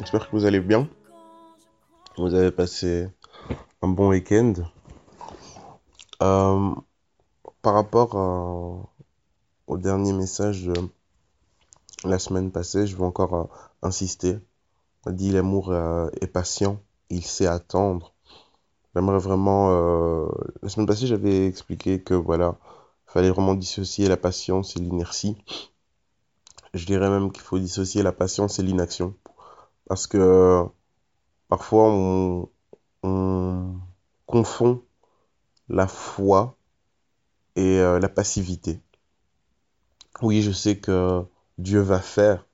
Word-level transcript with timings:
j'espère 0.00 0.28
que 0.28 0.36
vous 0.36 0.46
allez 0.46 0.60
bien. 0.60 0.88
Vous 2.16 2.34
avez 2.34 2.50
passé 2.50 3.08
un 3.82 3.88
bon 3.88 4.08
week-end. 4.08 4.54
Euh, 6.22 6.74
par 7.62 7.74
rapport 7.74 8.14
au 9.66 9.78
dernier 9.78 10.12
message 10.12 10.70
la 12.04 12.18
semaine 12.18 12.50
passée, 12.50 12.86
je 12.86 12.96
vais 12.96 13.04
encore 13.04 13.34
euh, 13.34 13.44
insister. 13.82 14.38
On 15.04 15.12
dit 15.12 15.32
l'amour 15.32 15.70
euh, 15.70 16.08
est 16.20 16.26
patient, 16.26 16.80
il 17.10 17.24
sait 17.24 17.46
attendre. 17.46 18.14
J'aimerais 18.94 19.18
vraiment. 19.18 19.70
La 20.62 20.68
semaine 20.68 20.86
passée, 20.86 21.06
j'avais 21.06 21.46
expliqué 21.46 22.02
que 22.02 22.14
voilà, 22.14 22.56
il 23.06 23.12
fallait 23.12 23.30
vraiment 23.30 23.54
dissocier 23.54 24.08
la 24.08 24.16
patience 24.16 24.76
et 24.76 24.80
l'inertie. 24.80 25.36
Je 26.74 26.86
dirais 26.86 27.08
même 27.08 27.30
qu'il 27.30 27.42
faut 27.42 27.58
dissocier 27.58 28.02
la 28.02 28.12
patience 28.12 28.58
et 28.58 28.62
l'inaction. 28.62 29.14
Parce 29.90 30.06
que 30.06 30.64
parfois 31.48 31.90
on, 31.90 32.48
on 33.02 33.74
confond 34.24 34.84
la 35.68 35.88
foi 35.88 36.56
et 37.56 37.80
euh, 37.80 37.98
la 37.98 38.08
passivité. 38.08 38.80
Oui, 40.22 40.42
je 40.42 40.52
sais 40.52 40.78
que 40.78 41.24
Dieu 41.58 41.80
va 41.80 41.98
faire 41.98 42.46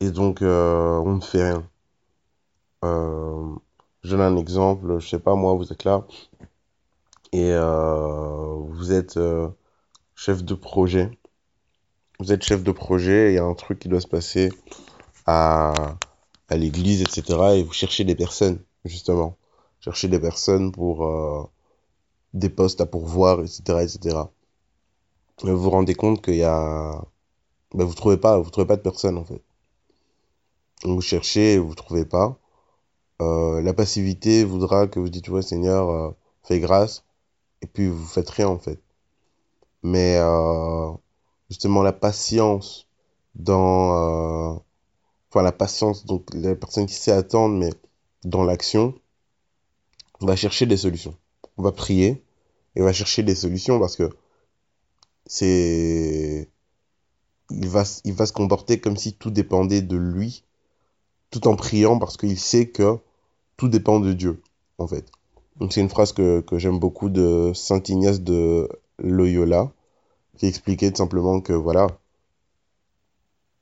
et 0.00 0.10
donc 0.10 0.40
euh, 0.40 0.96
on 1.04 1.16
ne 1.16 1.20
fait 1.20 1.50
rien. 1.50 1.68
Euh, 2.86 3.54
je 4.02 4.16
donne 4.16 4.22
un 4.22 4.36
exemple, 4.38 5.00
je 5.00 5.08
sais 5.10 5.18
pas 5.18 5.34
moi, 5.34 5.52
vous 5.52 5.70
êtes 5.74 5.84
là 5.84 6.06
et 7.32 7.52
vous 7.54 8.92
êtes 8.92 9.20
chef 10.14 10.42
de 10.42 10.54
projet. 10.54 11.10
Vous 12.18 12.32
êtes 12.32 12.44
chef 12.44 12.62
de 12.62 12.72
projet 12.72 13.28
et 13.28 13.32
il 13.32 13.34
y 13.34 13.38
a 13.38 13.44
un 13.44 13.52
truc 13.52 13.78
qui 13.78 13.90
doit 13.90 14.00
se 14.00 14.08
passer 14.08 14.48
à, 15.28 16.56
l'église, 16.56 17.02
etc. 17.02 17.22
Et 17.56 17.62
vous 17.62 17.72
cherchez 17.72 18.04
des 18.04 18.14
personnes, 18.14 18.60
justement. 18.84 19.36
Cherchez 19.80 20.08
des 20.08 20.18
personnes 20.18 20.72
pour 20.72 21.04
euh, 21.04 21.44
des 22.34 22.48
postes 22.48 22.80
à 22.80 22.86
pourvoir, 22.86 23.40
etc., 23.40 23.60
etc. 23.82 24.18
Et 25.44 25.50
vous 25.50 25.58
vous 25.58 25.70
rendez 25.70 25.94
compte 25.94 26.22
qu'il 26.24 26.36
y 26.36 26.44
a... 26.44 27.04
Ben, 27.74 27.84
vous 27.84 27.94
trouvez 27.94 28.16
pas, 28.16 28.38
vous 28.38 28.50
trouvez 28.50 28.66
pas 28.66 28.76
de 28.76 28.82
personnes, 28.82 29.18
en 29.18 29.24
fait. 29.24 29.42
Vous 30.84 31.02
cherchez 31.02 31.54
et 31.54 31.58
vous 31.58 31.74
trouvez 31.74 32.06
pas. 32.06 32.38
Euh, 33.20 33.60
la 33.60 33.74
passivité 33.74 34.44
voudra 34.44 34.86
que 34.86 35.00
vous 35.00 35.10
dites, 35.10 35.28
ouais, 35.28 35.42
Seigneur, 35.42 35.90
euh, 35.90 36.10
fais 36.44 36.60
grâce. 36.60 37.04
Et 37.62 37.66
puis, 37.66 37.88
vous 37.88 38.06
faites 38.06 38.30
rien, 38.30 38.48
en 38.48 38.58
fait. 38.58 38.80
Mais, 39.82 40.18
justement, 41.50 41.82
la 41.82 41.92
patience 41.92 42.88
dans... 43.34 44.62
Enfin, 45.30 45.42
la 45.42 45.52
patience, 45.52 46.06
donc 46.06 46.26
la 46.32 46.54
personne 46.54 46.86
qui 46.86 46.94
sait 46.94 47.12
attendre, 47.12 47.56
mais 47.56 47.70
dans 48.24 48.44
l'action, 48.44 48.94
on 50.20 50.26
va 50.26 50.36
chercher 50.36 50.66
des 50.66 50.76
solutions. 50.76 51.16
On 51.56 51.62
va 51.62 51.72
prier 51.72 52.22
et 52.74 52.82
on 52.82 52.84
va 52.84 52.92
chercher 52.92 53.22
des 53.22 53.34
solutions 53.34 53.78
parce 53.78 53.96
que 53.96 54.10
c'est... 55.26 56.48
Il 57.50 57.68
va, 57.68 57.84
il 58.04 58.12
va 58.12 58.26
se 58.26 58.32
comporter 58.32 58.78
comme 58.80 58.96
si 58.96 59.14
tout 59.14 59.30
dépendait 59.30 59.80
de 59.80 59.96
lui, 59.96 60.44
tout 61.30 61.48
en 61.48 61.56
priant 61.56 61.98
parce 61.98 62.16
qu'il 62.18 62.38
sait 62.38 62.68
que 62.68 62.98
tout 63.56 63.68
dépend 63.68 64.00
de 64.00 64.12
Dieu, 64.12 64.42
en 64.76 64.86
fait. 64.86 65.10
Donc 65.56 65.72
c'est 65.72 65.80
une 65.80 65.88
phrase 65.88 66.12
que, 66.12 66.40
que 66.40 66.58
j'aime 66.58 66.78
beaucoup 66.78 67.08
de 67.08 67.52
Saint 67.54 67.82
Ignace 67.88 68.20
de 68.20 68.68
Loyola, 68.98 69.72
qui 70.36 70.46
expliquait 70.46 70.90
tout 70.90 70.98
simplement 70.98 71.40
que, 71.40 71.52
voilà, 71.52 71.86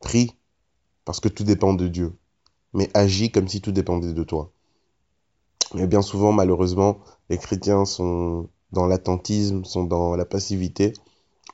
prie 0.00 0.34
parce 1.06 1.20
que 1.20 1.28
tout 1.28 1.44
dépend 1.44 1.72
de 1.72 1.88
Dieu, 1.88 2.12
mais 2.74 2.90
agis 2.92 3.30
comme 3.32 3.48
si 3.48 3.62
tout 3.62 3.72
dépendait 3.72 4.12
de 4.12 4.24
toi. 4.24 4.50
Mais 5.74 5.86
bien 5.86 6.02
souvent, 6.02 6.32
malheureusement, 6.32 6.98
les 7.30 7.38
chrétiens 7.38 7.86
sont 7.86 8.50
dans 8.72 8.86
l'attentisme, 8.86 9.64
sont 9.64 9.84
dans 9.84 10.16
la 10.16 10.26
passivité, 10.26 10.92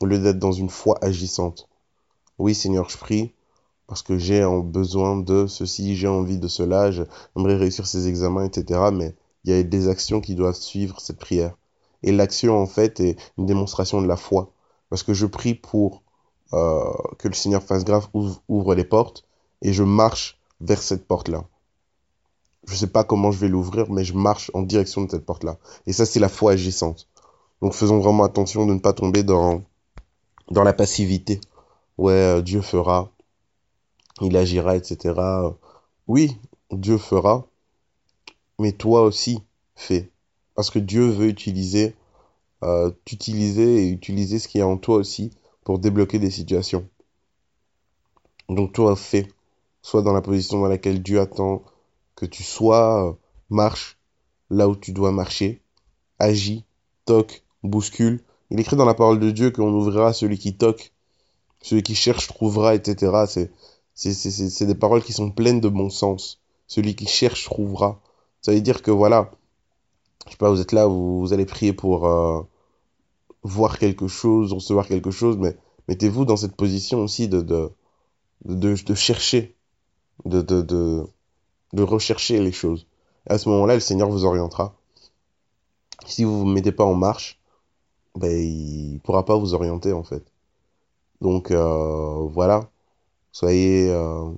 au 0.00 0.06
lieu 0.06 0.18
d'être 0.18 0.40
dans 0.40 0.52
une 0.52 0.70
foi 0.70 0.98
agissante. 1.02 1.68
Oui, 2.38 2.54
Seigneur, 2.56 2.88
je 2.88 2.98
prie 2.98 3.32
parce 3.86 4.02
que 4.02 4.16
j'ai 4.16 4.42
besoin 4.64 5.16
de 5.18 5.46
ceci, 5.46 5.96
j'ai 5.96 6.08
envie 6.08 6.38
de 6.38 6.48
cela, 6.48 6.90
j'aimerais 6.90 7.56
réussir 7.56 7.86
ces 7.86 8.08
examens, 8.08 8.44
etc. 8.44 8.80
Mais 8.90 9.14
il 9.44 9.50
y 9.50 9.54
a 9.54 9.62
des 9.62 9.88
actions 9.88 10.22
qui 10.22 10.34
doivent 10.34 10.54
suivre 10.54 10.98
cette 10.98 11.19
prière. 11.19 11.54
Et 12.02 12.10
l'action, 12.10 12.58
en 12.58 12.66
fait, 12.66 13.00
est 13.00 13.16
une 13.36 13.44
démonstration 13.44 14.00
de 14.00 14.06
la 14.06 14.16
foi. 14.16 14.50
Parce 14.88 15.02
que 15.02 15.12
je 15.12 15.26
prie 15.26 15.54
pour 15.54 16.02
euh, 16.54 16.90
que 17.19 17.28
le 17.28 17.34
Seigneur 17.34 17.62
fasse 17.62 17.84
ouvre, 18.14 18.42
ouvre 18.48 18.74
les 18.74 18.84
portes, 18.84 19.24
et 19.62 19.73
je 19.73 19.83
marche 19.83 20.39
vers 20.61 20.83
cette 20.83 21.06
porte-là. 21.06 21.45
Je 22.69 22.77
sais 22.77 22.87
pas 22.87 23.05
comment 23.05 23.33
je 23.33 23.39
vais 23.39 23.49
l'ouvrir, 23.49 23.91
mais 23.91 24.05
je 24.05 24.15
marche 24.15 24.50
en 24.55 24.62
direction 24.62 25.03
de 25.03 25.11
cette 25.11 25.25
porte-là. 25.25 25.59
Et 25.87 25.93
ça, 25.93 26.06
c'est 26.06 26.21
la 26.21 26.28
foi 26.28 26.53
agissante. 26.53 27.09
Donc 27.61 27.75
faisons 27.75 27.99
vraiment 27.99 28.25
attention 28.25 28.67
de 28.67 28.75
ne 28.75 28.78
pas 28.78 28.93
tomber 28.93 29.23
dans, 29.23 29.62
dans 30.50 30.62
la 30.62 30.73
passivité. 30.73 31.41
Ouais, 31.99 32.12
euh, 32.12 32.43
Dieu 32.43 32.61
fera, 32.61 33.11
il 34.21 34.37
agira, 34.37 34.77
etc. 34.77 35.15
Oui, 36.06 36.37
Dieu 36.71 36.99
fera, 36.99 37.47
mais 38.59 38.73
toi 38.73 39.03
aussi, 39.03 39.43
fais. 39.75 40.11
Parce 40.55 40.71
que 40.71 40.79
Dieu 40.79 41.06
veut 41.09 41.29
utiliser, 41.29 41.94
euh, 42.62 42.91
t'utiliser 43.05 43.84
et 43.84 43.89
utiliser 43.89 44.39
ce 44.39 44.49
qu'il 44.49 44.61
y 44.61 44.62
a 44.62 44.67
en 44.67 44.77
toi 44.77 44.97
aussi 44.97 45.31
pour 45.65 45.79
débloquer 45.79 46.19
des 46.19 46.31
situations. 46.31 46.87
Donc 48.49 48.73
toi, 48.73 48.97
fais. 48.97 49.29
Sois 49.82 50.03
dans 50.03 50.12
la 50.12 50.22
position 50.22 50.60
dans 50.60 50.69
laquelle 50.69 51.03
Dieu 51.03 51.20
attend 51.20 51.62
que 52.15 52.26
tu 52.26 52.43
sois, 52.43 53.09
euh, 53.09 53.12
marche 53.50 53.98
là 54.50 54.69
où 54.69 54.76
tu 54.76 54.93
dois 54.93 55.12
marcher, 55.12 55.60
agis, 56.19 56.65
toque, 57.04 57.43
bouscule. 57.62 58.22
Il 58.50 58.60
écrit 58.60 58.76
dans 58.76 58.84
la 58.84 58.94
parole 58.94 59.19
de 59.19 59.31
Dieu 59.31 59.50
qu'on 59.50 59.72
ouvrira 59.72 60.12
celui 60.12 60.38
qui 60.38 60.54
toque, 60.54 60.93
celui 61.62 61.82
qui 61.82 61.94
cherche 61.94 62.28
trouvera, 62.28 62.75
etc. 62.75 63.48
C'est, 63.94 64.66
des 64.66 64.75
paroles 64.75 65.03
qui 65.03 65.12
sont 65.12 65.31
pleines 65.31 65.60
de 65.60 65.69
bon 65.69 65.91
sens. 65.91 66.41
Celui 66.66 66.94
qui 66.94 67.06
cherche 67.06 67.44
trouvera. 67.44 68.00
Ça 68.41 68.53
veut 68.53 68.60
dire 68.60 68.82
que 68.82 68.91
voilà, 68.91 69.31
je 70.26 70.32
sais 70.32 70.37
pas, 70.37 70.50
vous 70.50 70.60
êtes 70.60 70.72
là, 70.72 70.87
vous, 70.87 71.32
allez 71.32 71.47
prier 71.47 71.72
pour 71.72 72.06
euh, 72.06 72.43
voir 73.43 73.78
quelque 73.78 74.09
chose, 74.09 74.53
recevoir 74.53 74.87
quelque 74.87 75.10
chose, 75.10 75.37
mais 75.38 75.56
mettez-vous 75.88 76.25
dans 76.25 76.37
cette 76.37 76.56
position 76.56 77.00
aussi 77.00 77.28
de, 77.28 77.41
de, 77.41 77.72
de 78.44 78.94
chercher, 78.94 79.54
de, 80.25 80.43
de, 80.43 80.62
de, 81.72 81.83
rechercher 81.83 82.41
les 82.41 82.53
choses. 82.53 82.87
À 83.28 83.38
ce 83.38 83.49
moment-là, 83.49 83.75
le 83.75 83.81
Seigneur 83.81 84.09
vous 84.09 84.25
orientera. 84.25 84.75
Si 86.06 86.25
vous 86.25 86.32
ne 86.32 86.38
vous 86.38 86.46
mettez 86.46 86.73
pas 86.73 86.85
en 86.85 86.94
marche, 86.94 87.38
ben, 88.17 88.31
il 88.31 89.00
pourra 89.00 89.25
pas 89.25 89.37
vous 89.37 89.55
orienter 89.55 89.93
en 89.93 90.02
fait. 90.02 90.25
Donc 91.20 91.50
euh, 91.50 92.26
voilà, 92.31 92.69
soyez 93.32 93.91
euh, 93.91 94.31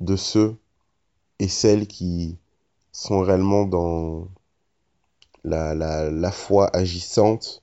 de 0.00 0.16
ceux 0.16 0.56
et 1.38 1.48
celles 1.48 1.86
qui 1.86 2.38
sont 2.92 3.20
réellement 3.20 3.64
dans 3.66 4.28
la, 5.44 5.74
la, 5.74 6.10
la 6.10 6.32
foi 6.32 6.74
agissante, 6.74 7.62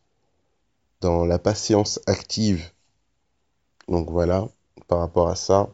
dans 1.01 1.25
la 1.25 1.39
patience 1.39 1.99
active. 2.07 2.71
Donc 3.87 4.09
voilà, 4.09 4.47
par 4.87 4.99
rapport 4.99 5.29
à 5.29 5.35
ça. 5.35 5.69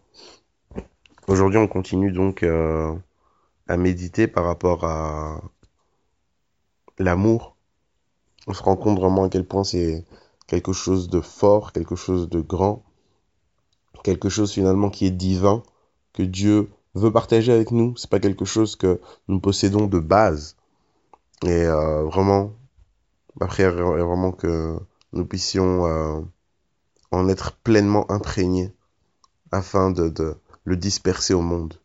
Aujourd'hui, 1.27 1.57
on 1.57 1.67
continue 1.69 2.11
donc 2.11 2.43
euh, 2.43 2.93
à 3.69 3.77
méditer 3.77 4.27
par 4.27 4.43
rapport 4.43 4.83
à 4.83 5.41
l'amour. 6.99 7.55
On 8.45 8.53
se 8.53 8.61
rend 8.61 8.75
compte 8.75 8.99
vraiment 8.99 9.23
à 9.23 9.29
quel 9.29 9.45
point 9.45 9.63
c'est 9.63 10.03
quelque 10.47 10.73
chose 10.73 11.07
de 11.07 11.21
fort, 11.21 11.71
quelque 11.71 11.95
chose 11.95 12.27
de 12.27 12.41
grand, 12.41 12.83
quelque 14.03 14.27
chose 14.27 14.51
finalement 14.51 14.89
qui 14.89 15.05
est 15.05 15.11
divin, 15.11 15.63
que 16.11 16.23
Dieu 16.23 16.69
veut 16.93 17.11
partager 17.11 17.53
avec 17.53 17.71
nous. 17.71 17.95
C'est 17.95 18.09
pas 18.09 18.19
quelque 18.19 18.43
chose 18.43 18.75
que 18.75 18.99
nous 19.29 19.39
possédons 19.39 19.87
de 19.87 19.99
base. 19.99 20.57
Et 21.45 21.63
euh, 21.63 22.03
vraiment, 22.03 22.51
ma 23.39 23.47
prière 23.47 23.77
est 23.77 24.03
vraiment 24.03 24.33
que 24.33 24.77
nous 25.13 25.25
puissions 25.25 25.85
euh, 25.85 26.19
en 27.11 27.29
être 27.29 27.53
pleinement 27.53 28.11
imprégnés 28.11 28.73
afin 29.51 29.89
de, 29.89 30.09
de 30.09 30.35
le 30.63 30.77
disperser 30.77 31.33
au 31.33 31.41
monde. 31.41 31.79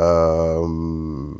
Euh, 0.00 1.34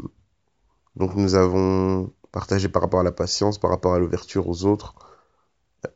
donc 0.97 1.15
nous 1.15 1.35
avons 1.35 2.11
partagé 2.33 2.69
par 2.69 2.83
rapport 2.83 3.01
à 3.01 3.05
la 3.05 3.13
patience, 3.13 3.59
par 3.59 3.71
rapport 3.71 3.95
à 3.95 3.99
l'ouverture 3.99 4.49
aux 4.49 4.65
autres. 4.65 4.95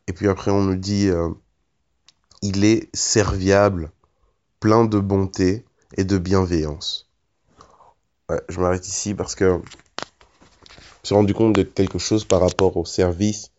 Et 0.06 0.12
puis 0.12 0.28
après, 0.28 0.50
on 0.50 0.62
nous 0.62 0.76
dit, 0.76 1.08
euh, 1.08 1.28
il 2.40 2.64
est 2.64 2.88
serviable, 2.94 3.90
plein 4.60 4.84
de 4.84 4.98
bonté 4.98 5.64
et 5.96 6.04
de 6.04 6.18
bienveillance. 6.18 7.10
je 8.48 8.60
m'arrête 8.60 8.86
ici 8.86 9.14
parce 9.14 9.34
que 9.34 9.44
je 9.44 9.56
me 9.58 11.04
suis 11.04 11.14
rendu 11.14 11.34
compte 11.34 11.54
de 11.54 11.62
quelque 11.62 11.98
chose 11.98 12.24
par 12.24 12.40
rapport 12.40 12.76
au 12.76 12.84
service 12.84 13.50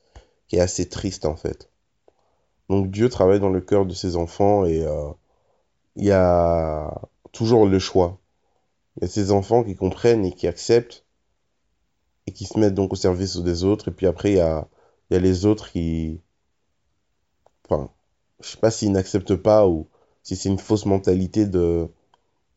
qui 0.48 0.56
est 0.56 0.62
assez 0.62 0.88
triste 0.88 1.26
en 1.26 1.36
fait. 1.36 1.70
Donc 2.70 2.90
Dieu 2.90 3.10
travaille 3.10 3.40
dans 3.40 3.50
le 3.50 3.62
cœur 3.62 3.86
de 3.86 3.94
ses 3.94 4.16
enfants 4.16 4.66
et 4.66 4.84
euh, 4.84 5.10
il 5.96 6.06
y 6.06 6.12
a 6.12 7.02
toujours 7.32 7.66
le 7.66 7.80
choix. 7.80 8.20
Il 8.98 9.04
y 9.04 9.06
a 9.06 9.08
ses 9.10 9.32
enfants 9.32 9.64
qui 9.64 9.76
comprennent 9.76 10.26
et 10.26 10.34
qui 10.34 10.48
acceptent 10.48 11.06
et 12.28 12.32
qui 12.32 12.46
se 12.46 12.60
mettent 12.60 12.76
donc 12.76 12.94
au 12.94 12.96
service 12.96 13.38
des 13.38 13.64
autres. 13.64 13.90
Et 13.90 13.92
puis 13.92 14.08
après, 14.08 14.32
il 14.32 14.38
y 14.38 14.42
a, 14.42 14.68
il 15.10 15.14
y 15.16 15.18
a 15.18 15.20
les 15.20 15.46
autres 15.46 15.72
qui... 15.72 16.22
Enfin, 17.66 17.90
je 18.42 18.50
sais 18.50 18.58
pas 18.58 18.72
s'ils 18.72 18.92
n'acceptent 18.92 19.36
pas 19.36 19.68
ou 19.68 19.88
si 20.22 20.36
c'est 20.36 20.50
une 20.50 20.60
fausse 20.60 20.86
mentalité 20.86 21.46
de 21.46 21.90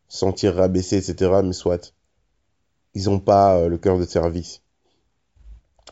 sentir 0.08 0.54
rabaisser, 0.54 0.96
etc. 0.96 1.40
Mais 1.44 1.52
soit, 1.52 1.94
ils 2.94 3.04
n'ont 3.04 3.20
pas 3.20 3.56
euh, 3.56 3.68
le 3.68 3.78
cœur 3.78 3.98
de 3.98 4.04
service. 4.04 4.62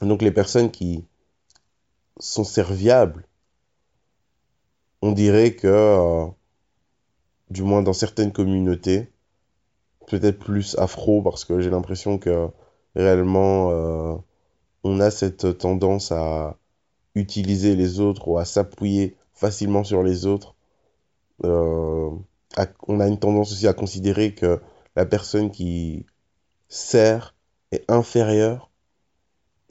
Donc 0.03 0.23
les 0.23 0.33
personnes 0.33 0.71
qui 0.71 1.05
sont 2.19 2.45
serviables, 2.45 3.27
on 5.03 5.13
dirait 5.13 5.55
que, 5.55 5.67
euh, 5.67 6.27
du 7.55 7.63
moins 7.63 7.83
dans 7.83 7.93
certaines 7.93 8.33
communautés, 8.33 9.09
peut-être 10.09 10.41
plus 10.41 10.77
afro, 10.77 11.23
parce 11.23 11.45
que 11.45 11.61
j'ai 11.61 11.71
l'impression 11.71 12.19
que 12.19 12.49
réellement, 12.97 13.71
euh, 13.71 14.17
on 14.83 15.01
a 15.01 15.11
cette 15.11 15.57
tendance 15.59 16.11
à 16.11 16.59
utiliser 17.15 17.77
les 17.77 18.01
autres 18.01 18.27
ou 18.27 18.39
à 18.39 18.45
s'appuyer 18.45 19.17
facilement 19.33 19.85
sur 19.85 20.03
les 20.03 20.27
autres. 20.27 20.57
Euh, 21.45 22.11
on 22.89 23.01
a 23.01 23.07
une 23.07 23.21
tendance 23.21 23.53
aussi 23.53 23.69
à 23.69 23.73
considérer 23.73 24.35
que 24.35 24.61
la 24.97 25.07
personne 25.07 25.53
qui 25.53 26.07
sert 26.69 27.37
est 27.71 27.89
inférieure. 27.89 28.71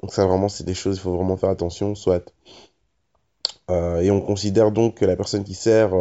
Donc 0.01 0.13
ça 0.13 0.25
vraiment 0.25 0.47
c'est 0.49 0.63
des 0.63 0.73
choses, 0.73 0.97
il 0.97 1.01
faut 1.01 1.15
vraiment 1.15 1.37
faire 1.37 1.49
attention, 1.49 1.95
soit 1.95 2.33
euh, 3.69 3.99
et 3.99 4.09
on 4.09 4.21
considère 4.21 4.71
donc 4.71 4.95
que 4.95 5.05
la 5.05 5.17
personne 5.17 5.43
qui 5.43 5.53
sert 5.53 5.91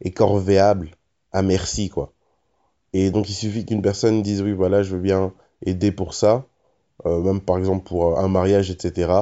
est 0.00 0.12
corvéable 0.12 0.97
à 1.32 1.42
merci, 1.42 1.88
quoi. 1.88 2.12
Et 2.92 3.10
donc 3.10 3.28
il 3.28 3.34
suffit 3.34 3.66
qu'une 3.66 3.82
personne 3.82 4.22
dise 4.22 4.42
oui, 4.42 4.52
voilà, 4.52 4.82
je 4.82 4.94
veux 4.94 5.00
bien 5.00 5.32
aider 5.64 5.92
pour 5.92 6.14
ça, 6.14 6.46
euh, 7.06 7.20
même 7.20 7.40
par 7.40 7.58
exemple 7.58 7.86
pour 7.86 8.18
un 8.18 8.28
mariage, 8.28 8.70
etc. 8.70 9.12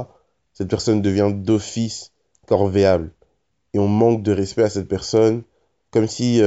Cette 0.53 0.69
personne 0.69 1.03
devient 1.03 1.33
d'office 1.35 2.13
corvéable. 2.47 3.13
Et 3.75 3.79
on 3.79 3.89
manque 3.89 4.23
de 4.23 4.33
respect 4.33 4.63
à 4.63 4.71
cette 4.71 4.89
personne, 4.89 5.43
comme 5.91 6.07
si, 6.07 6.41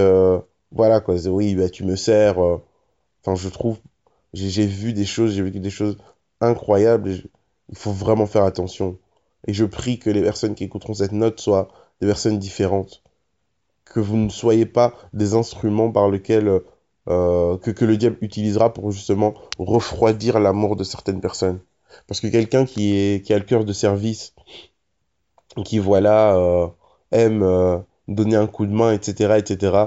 voilà, 0.71 1.01
quoi, 1.01 1.15
oui, 1.27 1.55
bah, 1.55 1.69
tu 1.69 1.83
me 1.83 1.95
sers. 1.95 2.39
Enfin, 2.39 3.35
je 3.35 3.49
trouve, 3.49 3.77
j'ai 4.33 4.65
vu 4.65 4.93
des 4.93 5.05
choses, 5.05 5.33
j'ai 5.33 5.41
vécu 5.43 5.59
des 5.59 5.69
choses 5.69 5.97
incroyables. 6.41 7.11
il 7.69 7.77
faut 7.77 7.91
vraiment 7.91 8.25
faire 8.25 8.43
attention. 8.43 8.97
Et 9.47 9.53
je 9.53 9.65
prie 9.65 9.99
que 9.99 10.09
les 10.09 10.21
personnes 10.21 10.55
qui 10.55 10.63
écouteront 10.63 10.93
cette 10.93 11.11
note 11.11 11.39
soient 11.39 11.69
des 12.01 12.07
personnes 12.07 12.39
différentes. 12.39 13.03
Que 13.89 13.99
vous 13.99 14.17
ne 14.17 14.29
soyez 14.29 14.65
pas 14.65 14.93
des 15.13 15.33
instruments 15.33 15.91
par 15.91 16.09
lesquels 16.09 16.61
euh, 17.07 17.57
que, 17.57 17.71
que 17.71 17.85
le 17.85 17.97
diable 17.97 18.17
utilisera 18.21 18.71
pour 18.71 18.91
justement 18.91 19.33
refroidir 19.57 20.39
l'amour 20.39 20.75
de 20.75 20.83
certaines 20.83 21.21
personnes. 21.21 21.59
Parce 22.07 22.19
que 22.19 22.27
quelqu'un 22.27 22.65
qui, 22.65 23.21
qui 23.25 23.33
a 23.33 23.39
le 23.39 23.45
cœur 23.45 23.65
de 23.65 23.73
service, 23.73 24.33
qui 25.65 25.79
voilà, 25.79 26.35
euh, 26.35 26.67
aime 27.11 27.41
euh, 27.41 27.77
donner 28.07 28.35
un 28.35 28.47
coup 28.47 28.65
de 28.65 28.73
main, 28.73 28.93
etc., 28.93 29.35
etc., 29.37 29.77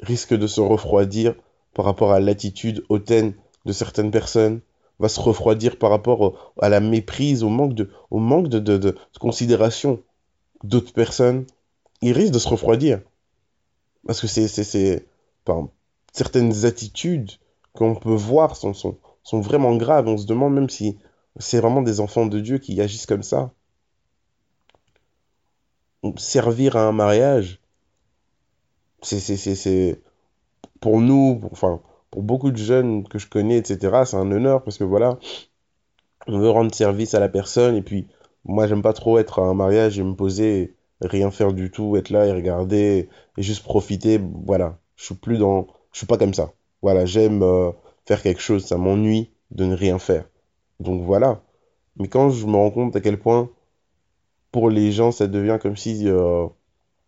risque 0.00 0.34
de 0.34 0.46
se 0.46 0.60
refroidir 0.60 1.34
par 1.74 1.84
rapport 1.86 2.12
à 2.12 2.20
l'attitude 2.20 2.84
hautaine 2.88 3.34
de 3.64 3.72
certaines 3.72 4.10
personnes 4.10 4.60
va 4.98 5.08
se 5.08 5.20
refroidir 5.20 5.78
par 5.78 5.90
rapport 5.90 6.52
à 6.60 6.68
la 6.68 6.80
méprise, 6.80 7.42
au 7.42 7.48
manque 7.48 7.74
de, 7.74 7.90
au 8.10 8.18
manque 8.18 8.48
de, 8.48 8.58
de 8.58 8.94
considération 9.18 10.02
d'autres 10.62 10.92
personnes, 10.92 11.46
il 12.02 12.12
risque 12.12 12.32
de 12.32 12.38
se 12.38 12.48
refroidir. 12.48 13.00
Parce 14.06 14.20
que 14.20 14.26
c'est, 14.26 15.06
enfin, 15.46 15.70
certaines 16.12 16.64
attitudes 16.64 17.30
qu'on 17.74 17.94
peut 17.94 18.14
voir 18.14 18.56
sont, 18.56 18.74
sont, 18.74 18.98
sont 19.22 19.40
vraiment 19.40 19.76
graves. 19.76 20.08
On 20.08 20.16
se 20.16 20.26
demande 20.26 20.54
même 20.54 20.70
si 20.70 20.98
c'est 21.38 21.60
vraiment 21.60 21.82
des 21.82 22.00
enfants 22.00 22.26
de 22.26 22.40
Dieu 22.40 22.58
qui 22.58 22.80
agissent 22.80 23.06
comme 23.06 23.22
ça. 23.22 23.52
Servir 26.16 26.76
à 26.76 26.86
un 26.86 26.92
mariage, 26.92 27.60
c'est, 29.02 30.00
pour 30.80 31.00
nous, 31.00 31.40
enfin, 31.52 31.80
pour 32.10 32.22
beaucoup 32.22 32.50
de 32.50 32.56
jeunes 32.56 33.06
que 33.06 33.18
je 33.18 33.28
connais, 33.28 33.58
etc., 33.58 34.04
c'est 34.04 34.16
un 34.16 34.30
honneur 34.32 34.62
parce 34.64 34.78
que 34.78 34.84
voilà, 34.84 35.18
on 36.26 36.38
veut 36.38 36.50
rendre 36.50 36.74
service 36.74 37.14
à 37.14 37.20
la 37.20 37.28
personne. 37.28 37.76
Et 37.76 37.82
puis, 37.82 38.08
moi, 38.44 38.66
j'aime 38.66 38.82
pas 38.82 38.92
trop 38.92 39.18
être 39.18 39.40
à 39.40 39.42
un 39.42 39.54
mariage 39.54 39.98
et 39.98 40.02
me 40.02 40.14
poser, 40.14 40.74
rien 41.02 41.30
faire 41.30 41.52
du 41.52 41.70
tout, 41.70 41.96
être 41.96 42.10
là 42.10 42.26
et 42.26 42.32
regarder 42.32 43.08
et 43.36 43.42
juste 43.42 43.64
profiter. 43.64 44.20
Voilà, 44.46 44.78
je 44.96 45.04
suis 45.04 45.14
plus 45.14 45.38
dans. 45.38 45.66
Je 45.92 45.98
suis 45.98 46.06
pas 46.06 46.18
comme 46.18 46.34
ça. 46.34 46.52
Voilà, 46.82 47.04
j'aime 47.06 47.42
euh, 47.42 47.72
faire 48.06 48.22
quelque 48.22 48.40
chose. 48.40 48.64
Ça 48.64 48.76
m'ennuie 48.76 49.30
de 49.50 49.64
ne 49.64 49.74
rien 49.74 49.98
faire. 49.98 50.24
Donc 50.78 51.02
voilà. 51.02 51.42
Mais 51.96 52.08
quand 52.08 52.30
je 52.30 52.46
me 52.46 52.56
rends 52.56 52.70
compte 52.70 52.96
à 52.96 53.00
quel 53.00 53.18
point, 53.18 53.50
pour 54.52 54.70
les 54.70 54.92
gens, 54.92 55.12
ça 55.12 55.26
devient 55.26 55.58
comme 55.60 55.76
si 55.76 56.08
euh, 56.08 56.46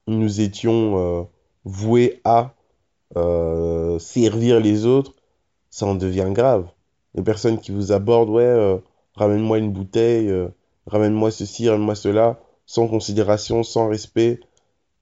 nous 0.07 0.41
étions 0.41 1.21
euh, 1.21 1.23
voués 1.65 2.21
à 2.25 2.55
servir 3.99 4.59
les 4.59 4.87
autres, 4.87 5.13
ça 5.69 5.85
en 5.85 5.95
devient 5.95 6.31
grave. 6.31 6.67
Les 7.15 7.23
personnes 7.23 7.59
qui 7.59 7.71
vous 7.71 7.93
abordent, 7.93 8.31
ouais, 8.31 8.81
ramène-moi 9.17 9.59
une 9.59 9.71
bouteille, 9.71 10.33
ramène-moi 10.87 11.31
ceci, 11.31 11.69
ramène-moi 11.69 11.95
cela, 11.95 12.41
sans 12.67 12.89
considération, 12.89 13.63
sans 13.63 13.89
respect. 13.89 14.41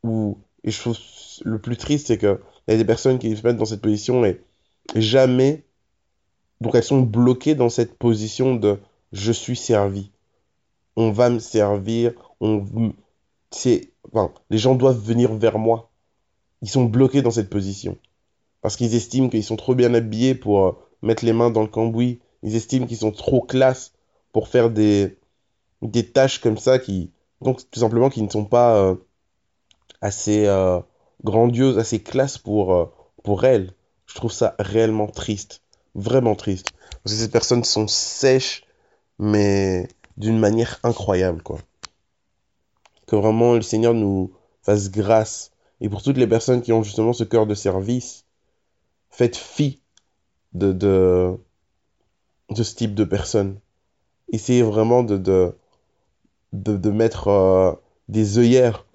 Ou... 0.02 0.38
Et 0.64 0.70
je 0.70 0.80
trouve 0.80 0.98
le 1.44 1.58
plus 1.58 1.76
triste, 1.76 2.08
c'est 2.08 2.18
qu'il 2.18 2.38
y 2.68 2.72
a 2.72 2.76
des 2.76 2.84
personnes 2.84 3.18
qui 3.18 3.34
se 3.36 3.46
mettent 3.46 3.56
dans 3.56 3.64
cette 3.64 3.80
position 3.80 4.24
et 4.24 4.42
jamais. 4.94 5.64
Donc 6.60 6.74
elles 6.74 6.84
sont 6.84 7.00
bloquées 7.00 7.54
dans 7.54 7.70
cette 7.70 7.94
position 7.94 8.54
de 8.54 8.78
je 9.12 9.32
suis 9.32 9.56
servi. 9.56 10.10
On 10.96 11.10
va 11.10 11.30
me 11.30 11.38
servir. 11.38 12.12
On... 12.40 12.64
Enfin, 14.12 14.32
les 14.50 14.58
gens 14.58 14.74
doivent 14.74 15.00
venir 15.00 15.34
vers 15.34 15.58
moi 15.58 15.90
ils 16.62 16.68
sont 16.68 16.84
bloqués 16.84 17.22
dans 17.22 17.30
cette 17.30 17.50
position. 17.50 17.96
Parce 18.62 18.76
qu'ils 18.76 18.94
estiment 18.94 19.28
qu'ils 19.28 19.44
sont 19.44 19.56
trop 19.56 19.74
bien 19.74 19.94
habillés 19.94 20.34
pour 20.34 20.66
euh, 20.66 20.72
mettre 21.02 21.24
les 21.24 21.32
mains 21.32 21.50
dans 21.50 21.62
le 21.62 21.68
cambouis. 21.68 22.20
Ils 22.42 22.56
estiment 22.56 22.86
qu'ils 22.86 22.98
sont 22.98 23.12
trop 23.12 23.40
classe 23.40 23.92
pour 24.32 24.48
faire 24.48 24.70
des, 24.70 25.16
des 25.82 26.06
tâches 26.06 26.38
comme 26.38 26.58
ça 26.58 26.78
qui, 26.78 27.10
donc 27.40 27.61
tout 27.70 27.80
simplement, 27.80 28.11
qui 28.11 28.23
ne 28.23 28.28
sont 28.28 28.44
pas 28.44 28.76
euh, 28.76 28.94
assez 30.00 30.47
euh, 30.47 30.80
grandioses, 31.25 31.78
assez 31.78 32.02
classe 32.02 32.38
pour, 32.38 32.92
pour 33.23 33.44
elles. 33.44 33.73
Je 34.06 34.14
trouve 34.14 34.32
ça 34.32 34.54
réellement 34.59 35.06
triste. 35.06 35.62
Vraiment 35.94 36.35
triste. 36.35 36.68
Parce 37.02 37.14
que 37.14 37.20
ces 37.23 37.30
personnes 37.30 37.64
sont 37.64 37.88
sèches, 37.88 38.64
mais 39.18 39.88
d'une 40.16 40.38
manière 40.38 40.78
incroyable, 40.82 41.42
quoi. 41.42 41.59
Que 43.06 43.16
vraiment 43.16 43.54
le 43.54 43.62
Seigneur 43.62 43.94
nous 43.94 44.32
fasse 44.62 44.90
grâce 44.90 45.50
et 45.80 45.88
pour 45.88 46.02
toutes 46.02 46.18
les 46.18 46.26
personnes 46.26 46.62
qui 46.62 46.73
ont 46.73 46.82
justement 46.82 47.12
ce 47.12 47.25
cœur 47.25 47.47
de 47.47 47.54
service, 47.54 48.25
faites 49.09 49.37
fi 49.37 49.80
de, 50.52 50.73
de, 50.73 51.38
ce 52.54 52.75
type 52.75 52.94
de 52.94 53.04
personnes. 53.04 53.59
Essayez 54.32 54.62
vraiment 54.62 55.02
de, 55.02 55.54
de, 56.52 56.90
mettre 56.90 57.28
euh, 57.28 57.73
des 58.09 58.38
œillères 58.38 58.87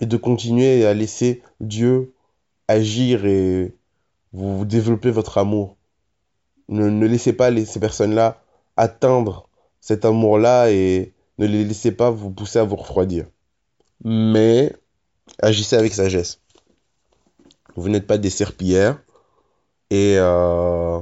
et 0.00 0.06
de 0.06 0.16
continuer 0.16 0.86
à 0.86 0.94
laisser 0.94 1.42
Dieu 1.60 2.14
agir 2.68 3.26
et 3.26 3.74
vous, 4.32 4.64
développer 4.64 5.10
votre 5.10 5.38
amour. 5.38 5.76
Ne, 6.68 6.88
ne 6.88 7.06
laissez 7.06 7.32
pas 7.32 7.54
ces 7.64 7.80
personnes-là 7.80 8.42
atteindre 8.76 9.48
cet 9.80 10.04
amour-là 10.04 10.70
et 10.70 11.12
ne 11.38 11.46
les 11.46 11.64
laissez 11.64 11.92
pas 11.92 12.10
vous 12.10 12.30
pousser 12.30 12.58
à 12.58 12.64
vous 12.64 12.76
refroidir. 12.76 13.26
Mais 14.04 14.74
agissez 15.40 15.76
avec 15.76 15.92
sagesse. 15.92 16.40
Vous 17.76 17.88
n'êtes 17.88 18.06
pas 18.06 18.18
des 18.18 18.30
serpillères 18.30 19.02
et 19.90 20.16
euh, 20.18 21.00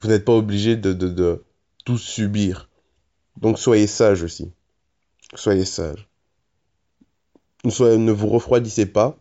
vous 0.00 0.08
n'êtes 0.08 0.24
pas 0.24 0.32
obligé 0.34 0.76
de, 0.76 0.92
de, 0.92 1.08
de, 1.08 1.44
tout 1.84 1.98
subir. 1.98 2.68
Donc 3.40 3.58
soyez 3.58 3.86
sage 3.86 4.22
aussi. 4.22 4.52
Soyez 5.34 5.64
sage. 5.64 6.08
ne 7.64 8.12
vous 8.12 8.28
refroidissez 8.28 8.86
pas, 8.86 9.16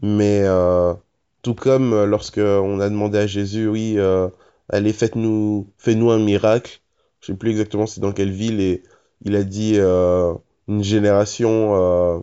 mais 0.00 0.42
euh, 0.44 0.94
tout 1.42 1.54
comme 1.54 2.04
lorsque 2.04 2.38
on 2.38 2.80
a 2.80 2.88
demandé 2.88 3.18
à 3.18 3.26
Jésus, 3.26 3.68
oui, 3.68 3.94
euh, 3.98 4.28
allez, 4.68 4.92
faites-nous, 4.92 5.70
faites-nous 5.78 6.10
un 6.10 6.18
miracle. 6.18 6.80
Je 7.20 7.28
sais 7.28 7.34
plus 7.34 7.50
exactement 7.50 7.86
c'est 7.86 8.00
dans 8.00 8.12
quelle 8.12 8.30
ville 8.30 8.60
et 8.60 8.82
il 9.24 9.34
a 9.36 9.42
dit 9.42 9.74
euh, 9.76 10.34
une 10.68 10.84
génération 10.84 11.74
euh, 11.74 12.20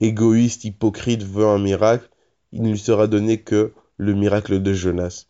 égoïste, 0.00 0.64
hypocrite 0.64 1.22
veut 1.22 1.46
un 1.46 1.58
miracle. 1.58 2.08
Il 2.52 2.62
ne 2.62 2.70
lui 2.70 2.78
sera 2.78 3.06
donné 3.06 3.40
que 3.40 3.72
le 3.96 4.14
miracle 4.14 4.60
de 4.60 4.72
Jonas. 4.72 5.26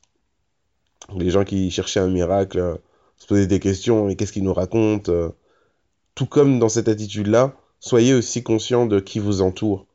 Les 1.17 1.31
gens 1.31 1.45
qui 1.45 1.71
cherchaient 1.71 2.01
un 2.01 2.09
miracle 2.09 2.59
euh, 2.59 2.77
se 3.17 3.27
posaient 3.27 3.47
des 3.47 3.61
questions 3.61 4.09
et 4.09 4.17
qu'est-ce 4.17 4.33
qu'il 4.33 4.45
nous 4.45 4.55
raconte 4.55 5.11
Tout 6.21 6.27
comme 6.27 6.59
dans 6.59 6.69
cette 6.69 6.89
attitude-là, 6.89 7.55
soyez 7.79 8.13
aussi 8.13 8.43
conscient 8.43 8.85
de 8.85 9.01
qui 9.01 9.21
vous 9.21 9.41
entoure 9.41 9.87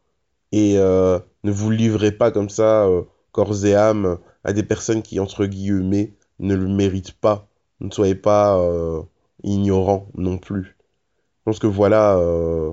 et 0.52 0.74
ne 0.74 1.22
vous 1.52 1.70
livrez 1.70 2.12
pas 2.12 2.32
comme 2.32 2.50
ça 2.50 2.90
corps 3.32 3.64
et 3.64 3.76
âme 3.76 4.18
à 4.44 4.52
des 4.52 4.64
personnes 4.64 5.04
qui 5.04 5.20
entre 5.20 5.46
guillemets 5.46 6.16
ne 6.40 6.56
le 6.56 6.68
méritent 6.68 7.12
pas. 7.12 7.48
Ne 7.80 7.92
soyez 7.92 8.16
pas 8.16 8.58
euh, 8.58 9.04
ignorants 9.44 10.08
non 10.16 10.40
plus. 10.40 10.64
Je 10.64 11.44
pense 11.44 11.60
que 11.60 11.68
voilà, 11.68 12.18
euh, 12.18 12.72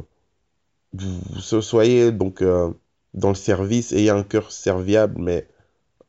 vous, 0.94 1.60
soyez 1.60 2.10
donc 2.10 2.40
euh, 2.40 2.72
dans 3.12 3.28
le 3.28 3.34
service, 3.34 3.92
ayez 3.92 4.08
un 4.08 4.22
cœur 4.22 4.50
serviable, 4.50 5.20
mais 5.20 5.46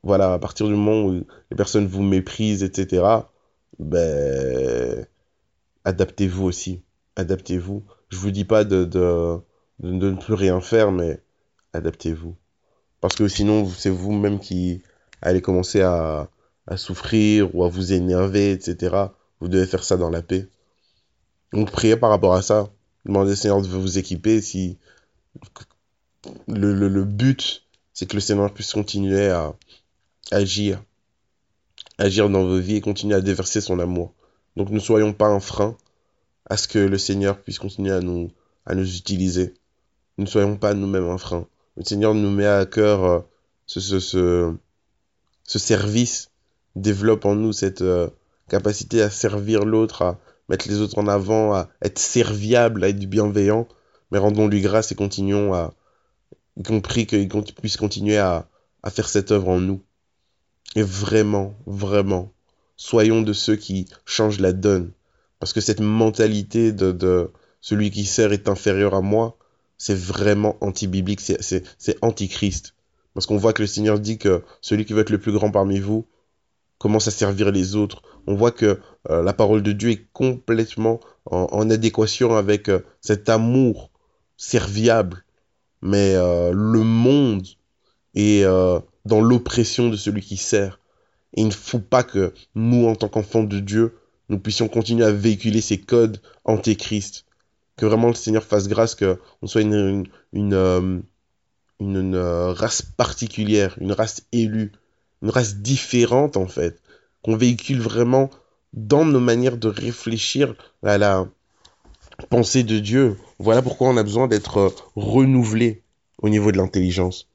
voilà, 0.02 0.32
à 0.32 0.40
partir 0.40 0.68
du 0.68 0.76
moment 0.76 1.10
où 1.10 1.26
les 1.52 1.58
personnes 1.58 1.88
vous 1.88 2.04
méprisent, 2.04 2.64
etc., 2.64 3.04
ben, 3.80 5.06
adaptez-vous 5.84 6.46
aussi. 6.46 6.82
Adaptez-vous. 7.16 7.84
Je 8.10 8.18
vous 8.18 8.32
dis 8.32 8.46
pas 8.46 8.64
de, 8.64 8.86
de, 8.86 9.38
de 9.80 10.12
ne 10.12 10.16
plus 10.16 10.34
rien 10.34 10.62
faire, 10.62 10.92
mais 10.92 11.22
adaptez-vous. 11.74 12.36
Parce 13.02 13.16
que 13.16 13.28
sinon, 13.28 13.68
c'est 13.70 13.90
vous-même 13.90 14.40
qui 14.40 14.82
allez 15.22 15.42
commencer 15.42 15.82
à, 15.82 16.30
à 16.68 16.78
souffrir 16.78 17.56
ou 17.56 17.64
à 17.64 17.70
vous 17.70 17.94
énerver, 17.94 18.52
etc. 18.52 18.96
Vous 19.40 19.48
devez 19.48 19.66
faire 19.68 19.84
ça 19.84 19.98
dans 19.98 20.10
la 20.10 20.22
paix. 20.22 20.48
Donc 21.54 21.72
priez 21.72 21.98
par 21.98 22.10
rapport 22.10 22.34
à 22.34 22.42
ça. 22.42 22.70
Demandez 23.06 23.34
au 23.34 23.36
Seigneur 23.36 23.62
de 23.62 23.68
vous 23.68 23.98
équiper 23.98 24.42
si 24.42 24.78
le, 26.48 26.74
le, 26.74 26.88
le 26.88 27.04
but, 27.06 27.64
c'est 27.94 28.06
que 28.06 28.16
le 28.16 28.22
Seigneur 28.22 28.54
puisse 28.54 28.74
continuer 28.74 29.30
à 29.30 29.54
agir, 30.32 30.82
agir 31.98 32.30
dans 32.30 32.44
vos 32.46 32.60
vies 32.60 32.76
et 32.76 32.82
continuer 32.82 33.16
à 33.16 33.22
déverser 33.22 33.62
son 33.62 33.80
amour. 33.80 34.14
Donc 34.56 34.70
ne 34.70 34.80
soyons 34.80 35.14
pas 35.14 35.28
un 35.28 35.40
frein 35.40 35.76
à 36.46 36.58
ce 36.58 36.68
que 36.68 36.80
le 36.80 36.98
Seigneur 36.98 37.42
puisse 37.42 37.60
continuer 37.60 37.92
à 37.92 38.02
nous, 38.02 38.32
à 38.66 38.76
nous 38.76 38.98
utiliser. 38.98 39.54
Ne 40.18 40.26
soyons 40.26 40.58
pas 40.58 40.74
nous-mêmes 40.74 41.10
un 41.10 41.18
frein. 41.18 41.48
Le 41.78 41.84
Seigneur 41.84 42.14
nous 42.14 42.30
met 42.30 42.46
à 42.46 42.66
cœur 42.66 43.04
euh, 43.04 43.20
ce, 43.66 43.80
ce, 43.80 44.00
ce, 44.00 44.54
ce 45.44 45.60
service 45.60 46.30
développe 46.76 47.26
en 47.26 47.36
nous 47.36 47.54
cette 47.54 47.82
euh, 47.82 48.10
capacité 48.50 49.02
à 49.02 49.10
servir 49.10 49.66
l'autre, 49.66 50.02
à 50.02 50.20
mettre 50.50 50.68
les 50.68 50.80
autres 50.80 50.98
en 50.98 51.08
avant, 51.08 51.54
à 51.54 51.70
être 51.82 52.00
serviable, 52.00 52.84
à 52.84 52.90
être 52.90 53.00
bienveillant. 53.00 53.68
Mais 54.12 54.20
rendons-lui 54.20 54.62
grâce 54.62 54.92
et 54.92 54.96
continuons 54.96 55.54
à, 55.54 55.74
y 56.58 56.64
compris 56.64 57.08
qu'il 57.08 57.28
puisse 57.28 57.78
continuer 57.78 58.18
à, 58.18 58.48
à 58.84 58.92
faire 58.92 59.10
cette 59.10 59.32
œuvre 59.32 59.50
en 59.50 59.60
nous. 59.60 59.82
Et 60.76 60.84
vraiment, 60.84 61.56
vraiment, 61.66 62.32
soyons 62.76 63.22
de 63.22 63.34
ceux 63.34 63.56
qui 63.56 63.88
changent 64.06 64.40
la 64.40 64.54
donne. 64.54 64.92
Parce 65.44 65.52
que 65.52 65.60
cette 65.60 65.82
mentalité 65.82 66.72
de, 66.72 67.30
celui 67.60 67.92
qui 67.92 68.06
sert 68.06 68.32
est 68.32 68.48
inférieur 68.48 68.94
à 68.94 69.02
moi, 69.02 69.38
c'est 69.78 69.94
vraiment 69.94 70.56
anti-biblique, 70.62 71.20
c'est 71.20 71.98
anti-Christ. 72.02 72.76
Parce 73.14 73.26
qu'on 73.26 73.36
voit 73.36 73.52
que 73.52 73.62
le 73.62 73.68
Seigneur 73.68 74.00
dit 74.00 74.18
que 74.18 74.42
celui 74.62 74.86
qui 74.86 74.94
veut 74.94 75.02
être 75.02 75.10
le 75.10 75.20
plus 75.20 75.34
grand 75.34 75.52
parmi 75.52 75.80
vous, 75.80 76.06
commence 76.78 77.10
à 77.10 77.12
servir 77.12 77.52
les 77.52 77.76
autres. 77.76 78.04
On 78.26 78.36
voit 78.36 78.52
que 78.52 78.80
euh, 79.10 79.22
la 79.22 79.34
parole 79.34 79.64
de 79.64 79.74
Dieu 79.74 79.90
est 79.90 80.08
complètement 80.14 81.02
en, 81.26 81.70
adéquation 81.70 82.38
avec 82.38 82.70
euh, 82.70 82.80
cet 83.02 83.28
amour 83.28 83.92
serviable. 84.38 85.26
Mais 85.82 86.16
euh, 86.16 86.54
le 86.54 86.84
monde 86.84 87.46
est 88.16 88.46
dans 88.46 89.20
l'oppression 89.20 89.90
de 89.90 89.98
celui 89.98 90.22
qui 90.22 90.38
sert. 90.38 90.80
Et 91.36 91.42
il 91.42 91.48
ne 91.48 91.52
faut 91.52 91.80
pas 91.80 92.04
que 92.04 92.34
nous, 92.56 92.88
en 92.88 92.96
tant 92.96 93.10
qu'enfants 93.10 93.44
de 93.44 93.60
Dieu, 93.60 93.94
nous 94.30 94.40
puissions 94.40 94.68
continuer 94.68 95.06
à 95.06 95.12
véhiculer 95.12 95.62
ces 95.62 95.80
codes 95.80 96.22
antéchrist. 96.46 97.26
Que 97.76 97.86
vraiment 97.86 98.10
le 98.10 98.14
Seigneur 98.14 98.44
fasse 98.44 98.68
grâce, 98.68 98.96
qu'on 98.96 99.48
soit 99.48 99.62
une, 99.62 100.06
une, 100.32 101.04
une 101.80 102.16
race 102.16 102.84
particulière, 102.84 103.76
une 103.80 103.92
race 103.92 104.24
élue, 104.32 104.72
une 105.22 105.30
race 105.30 105.56
différente 105.56 106.38
en 106.38 106.48
fait, 106.48 106.80
qu'on 107.24 107.36
véhicule 107.36 107.80
vraiment 107.80 108.30
dans 108.74 109.06
nos 109.06 109.20
manières 109.20 109.58
de 109.58 109.68
réfléchir 109.68 110.56
à 110.84 110.98
la 110.98 111.28
pensée 112.30 112.64
de 112.64 112.80
Dieu. 112.80 113.18
Voilà 113.40 113.62
pourquoi 113.62 113.90
on 113.90 113.98
a 113.98 114.04
besoin 114.04 114.28
d'être 114.28 114.74
renouvelé 114.96 115.82
au 116.22 116.30
niveau 116.30 116.52
de 116.52 116.58
l'intelligence. 116.58 117.28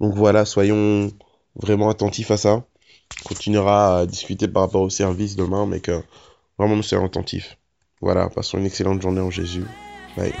Donc 0.00 0.14
voilà, 0.14 0.44
soyons 0.44 1.10
vraiment 1.56 1.90
attentifs 1.90 2.30
à 2.30 2.36
ça. 2.36 2.64
On 3.24 3.28
continuera 3.28 3.98
à 3.98 4.06
discuter 4.06 4.46
par 4.48 4.62
rapport 4.62 4.82
au 4.82 4.90
service 4.90 5.36
demain, 5.36 5.66
mais 5.66 5.80
que 5.80 6.00
vraiment 6.60 6.76
nous 6.76 6.82
soyons 6.82 7.06
attentifs. 7.06 7.56
Voilà, 8.02 8.28
passons 8.28 8.58
une 8.58 8.66
excellente 8.66 9.00
journée 9.00 9.20
en 9.20 9.30
Jésus. 9.30 9.64
Bye. 10.16 10.34